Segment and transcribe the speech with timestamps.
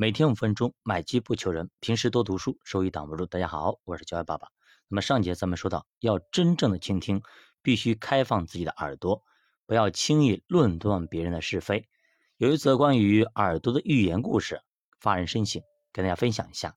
[0.00, 1.68] 每天五分钟，买机不求人。
[1.78, 3.26] 平时多读书，收益挡不住。
[3.26, 4.48] 大家好，我是教爱爸爸。
[4.88, 7.22] 那么上节咱们说到，要真正的倾听，
[7.60, 9.22] 必须开放自己的耳朵，
[9.66, 11.86] 不要轻易论断别人的是非。
[12.38, 14.62] 有一则关于耳朵的寓言故事，
[15.00, 15.62] 发人深省，
[15.92, 16.74] 跟大家分享一下。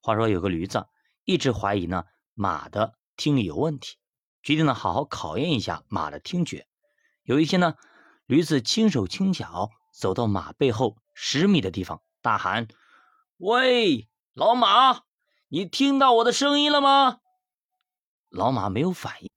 [0.00, 0.86] 话说有个驴子，
[1.24, 3.96] 一直怀疑呢马的听力有问题，
[4.44, 6.68] 决定呢好好考验一下马的听觉。
[7.24, 7.74] 有一天呢，
[8.26, 12.00] 驴子轻手轻脚走到马背后十米的地方。
[12.20, 12.68] 大喊
[13.38, 15.02] ：“喂，老马，
[15.48, 17.20] 你听到我的声音了吗？”
[18.30, 19.30] 老马没有反应。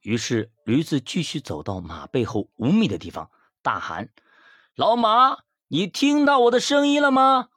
[0.00, 3.30] 于是驴子继续走到马背后五米的地方，
[3.62, 4.10] 大喊
[4.74, 7.48] ：“老马，你听到我的声音了吗？”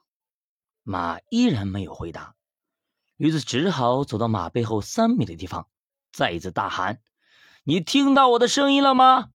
[0.82, 2.34] 马依然没有回答。
[3.16, 5.68] 驴子只好走到马背后三米的地方，
[6.12, 7.00] 再一次大喊
[7.62, 9.30] ：“你听到我的声音了吗？”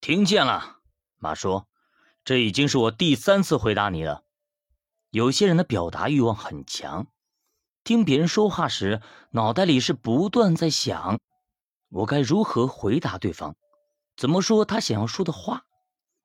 [0.00, 0.78] 听见了。
[1.16, 1.68] 马说
[2.24, 4.24] ：“这已经是我第三次回答你了。”
[5.10, 7.06] 有些人的表达欲望很强，
[7.82, 11.18] 听别人说话时，脑袋里是不断在想：
[11.88, 13.56] 我该如何回答对方？
[14.18, 15.64] 怎么说他想要说的话？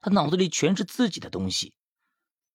[0.02, 1.74] 他脑子里全是自己的东西，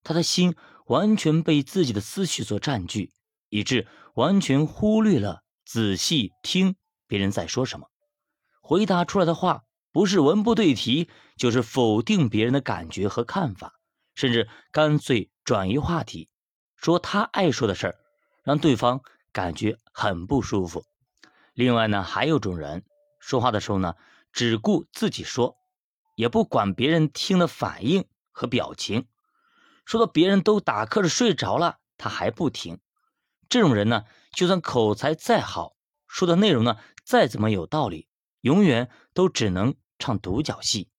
[0.03, 0.55] 他的心
[0.87, 3.11] 完全被自己的思绪所占据，
[3.49, 7.87] 以致完全忽略了仔细听别人在说什么。
[8.61, 13.73] 回答出来的话，不是文不对题，就是否定别人的感觉和看法。
[14.15, 16.29] 甚至干脆转移话题，
[16.77, 17.99] 说他爱说的事儿，
[18.43, 19.01] 让对方
[19.33, 20.85] 感觉很不舒服。
[21.55, 22.85] 另外呢，还有种人
[23.19, 23.95] 说话的时候呢，
[24.31, 25.57] 只顾自己说，
[26.17, 29.07] 也不管别人听的反应和表情，
[29.87, 32.79] 说到别人都打瞌睡睡着了，他还不停。
[33.49, 35.77] 这种人呢，就算口才再好，
[36.07, 36.77] 说的内容呢
[37.07, 38.07] 再怎么有道理，
[38.43, 40.91] 永远都只能唱独角戏，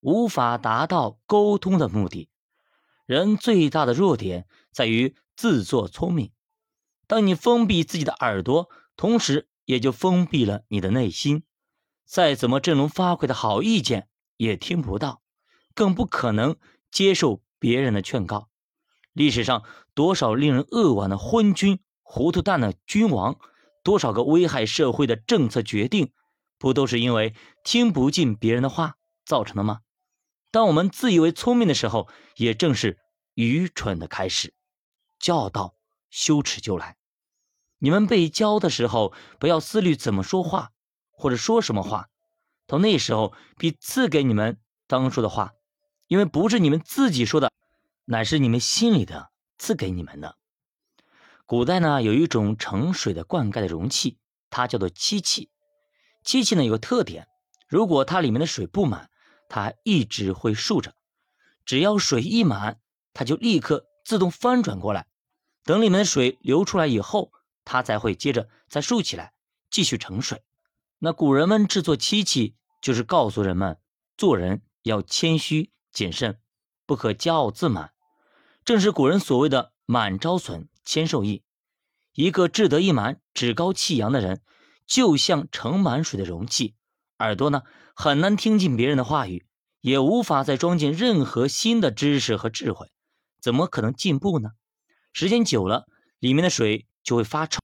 [0.00, 2.28] 无法达到沟通的目的。
[3.06, 6.32] 人最大的弱点在于自作聪明。
[7.06, 11.42] 当你封闭自己的耳朵，同时也就封闭了你的内心。
[12.06, 15.22] 再怎么振聋发聩的好意见也听不到，
[15.74, 16.56] 更不可能
[16.90, 18.48] 接受别人的劝告。
[19.12, 19.64] 历史上
[19.94, 23.38] 多少令人扼腕的昏君、糊涂蛋的君王，
[23.82, 26.12] 多少个危害社会的政策决定，
[26.58, 29.80] 不都是因为听不进别人的话造成的吗？
[30.54, 33.00] 当我们自以为聪明的时候，也正是
[33.34, 34.54] 愚蠢的开始。
[35.18, 35.74] 教导
[36.10, 36.96] 羞耻就来。
[37.78, 40.70] 你们被教的时候，不要思虑怎么说话，
[41.10, 42.08] 或者说什么话。
[42.68, 45.54] 到那时候，必赐给你们当说的话，
[46.06, 47.50] 因为不是你们自己说的，
[48.04, 50.36] 乃是你们心里的赐给你们的。
[51.46, 54.18] 古代呢，有一种盛水的灌溉的容器，
[54.50, 55.50] 它叫做机器。
[56.22, 57.26] 机器呢有个特点，
[57.66, 59.10] 如果它里面的水不满。
[59.54, 60.96] 它一直会竖着，
[61.64, 62.80] 只要水一满，
[63.12, 65.06] 它就立刻自动翻转过来。
[65.62, 67.30] 等里面的水流出来以后，
[67.64, 69.32] 它才会接着再竖起来，
[69.70, 70.42] 继续盛水。
[70.98, 73.78] 那古人们制作漆器，就是告诉人们
[74.16, 76.40] 做人要谦虚谨慎，
[76.84, 77.92] 不可骄傲自满。
[78.64, 81.44] 正是古人所谓的“满招损，谦受益”。
[82.14, 84.42] 一个志得意满、趾高气扬的人，
[84.84, 86.74] 就像盛满水的容器。
[87.18, 87.62] 耳朵呢，
[87.94, 89.46] 很难听进别人的话语，
[89.80, 92.90] 也无法再装进任何新的知识和智慧，
[93.40, 94.50] 怎么可能进步呢？
[95.12, 95.86] 时间久了，
[96.18, 97.60] 里面的水就会发臭，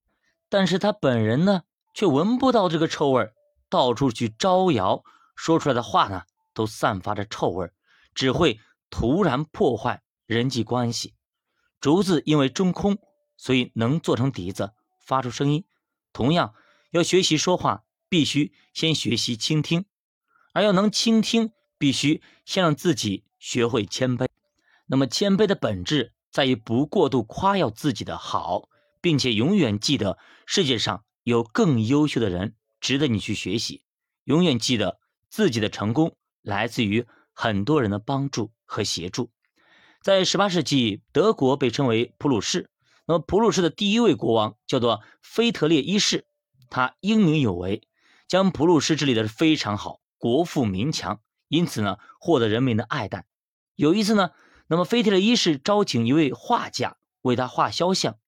[0.49, 1.63] 但是他本人呢，
[1.95, 3.29] 却闻不到这个臭味
[3.69, 5.03] 到处去招摇，
[5.35, 6.23] 说出来的话呢，
[6.55, 7.71] 都散发着臭味
[8.15, 11.15] 只会突然破坏人际关系。
[11.81, 12.99] 竹子因为中空，
[13.37, 15.65] 所以能做成笛子，发出声音。
[16.13, 16.55] 同样，
[16.91, 17.83] 要学习说话。
[18.11, 19.87] 必须先学习倾听，
[20.53, 24.27] 而要能倾听，必须先让自己学会谦卑。
[24.87, 28.69] 那么，谦卑的本质在于不过度夸耀自己的好，
[29.01, 33.85] 并且永远记得世界上有更优秀的人值得你去学习。
[34.25, 34.99] 永远记得
[35.29, 39.31] 自己的成功来自于很多人的帮助和协助。
[40.03, 42.69] 在18世纪，德国被称为普鲁士。
[43.07, 46.27] 那么，普鲁士的第一位国王叫做腓特烈一世，
[46.69, 47.83] 他英明有为。
[48.31, 51.19] 将普鲁士治理的非常好，国富民强，
[51.49, 53.27] 因此呢，获得人民的爱戴。
[53.75, 54.31] 有一次呢，
[54.69, 58.19] 那么腓特烈一世招请一位画家为他画肖像，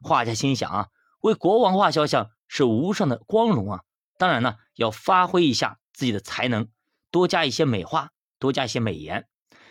[0.00, 0.88] 画家心想啊，
[1.20, 3.80] 为国王画肖像是无上的光荣啊，
[4.16, 6.68] 当然呢，要发挥一下自己的才能，
[7.10, 8.08] 多加一些美化，
[8.38, 9.28] 多加一些美颜，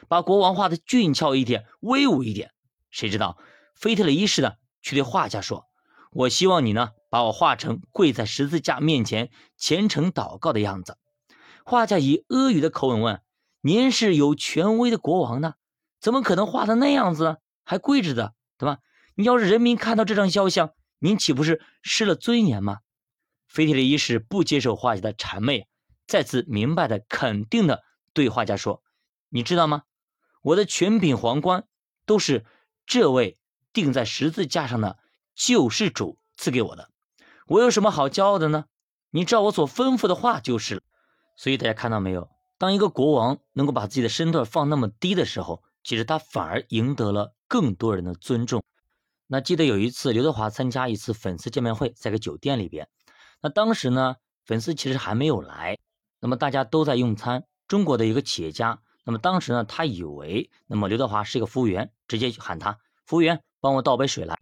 [0.07, 2.51] 把国王画的俊俏一点，威武一点。
[2.91, 3.39] 谁知道
[3.73, 5.65] 腓特烈一世呢，却对画家说。
[6.11, 10.97] 我希望你呢，把我画成跪在十字架面前虔诚祷告的样子。
[11.65, 13.21] 画家以阿谀的口吻问
[13.59, 15.55] ：“您是有权威的国王呢，
[15.99, 17.37] 怎么可能画的那样子呢？
[17.65, 18.77] 还跪着的，对吧？
[19.15, 22.79] 你要是人民看到这张肖像，您岂不是失了尊严吗？
[23.47, 25.67] 腓特烈一世不接受画家的谄媚，
[26.07, 27.83] 再次明白的、肯定的
[28.13, 28.81] 对画家说
[29.27, 29.83] ：“你知道吗？
[30.41, 31.65] 我的全品皇冠
[32.05, 32.45] 都是
[32.85, 33.37] 这位
[33.73, 34.97] 钉在十字架上的
[35.35, 36.89] 救世主赐给我的，
[37.51, 38.63] 我有什么好骄傲的呢？
[39.09, 40.81] 你照我所吩咐的话就是。”
[41.35, 42.29] 所以大家看到没有？
[42.57, 48.63] 当一个国王能够把自己的身段放那么低的时候，其实他反而赢得了更多人的尊重。
[49.27, 52.87] 那记得有一次，刘德华参加一次粉丝见面会，在个酒店里边。
[53.41, 54.15] 那当时呢，
[54.45, 55.77] 粉丝其实还没有来，
[56.21, 57.43] 那么大家都在用餐。
[57.67, 64.39] 中国的一个企业家，那么当时呢，他以为那么刘德华是一个服务员，直接喊他服务员帮我倒杯水来。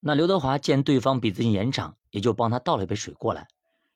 [0.00, 3.48] 那刘德华见对方比自己年长，也就帮他倒了一杯水过来。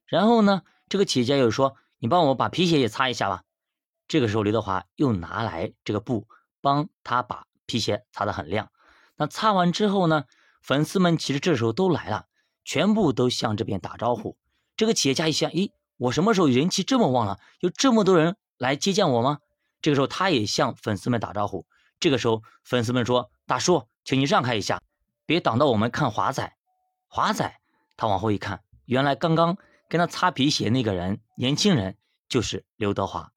[0.06, 3.43] 然后呢，这个企业家又说：“你帮我把皮鞋也擦一下吧。”
[4.06, 6.28] 这个时候，刘德华又拿来这个布
[6.61, 8.70] 帮他把皮鞋擦得很亮。
[9.16, 10.25] 那擦完之后呢，
[10.61, 12.26] 粉丝们其实这时候都来了，
[12.64, 14.37] 全部都向这边打招呼。
[14.76, 17.38] 这个企业家一想，咦，我什么时候人气这么旺了？
[17.60, 19.38] 有这么多人来接见我吗？
[19.81, 21.67] 这个时候，他也向粉丝们打招呼。
[22.00, 24.81] 这个时候，粉丝们说：“大叔，请你让开一下，
[25.25, 26.56] 别挡到我们看华仔。”
[27.08, 27.60] 华仔，
[27.96, 29.56] 他往后一看，原来刚刚
[29.88, 31.96] 跟他擦皮鞋那个人，年轻人
[32.29, 33.31] 就是刘德华。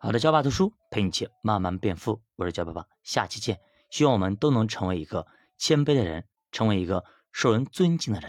[0.00, 2.20] 好的，教爸读书陪你一起慢慢变富。
[2.36, 3.58] 我是教爸爸，下期见。
[3.90, 5.26] 希望我们都能成为一个
[5.56, 8.28] 谦卑的人，成为一个受人尊敬的人。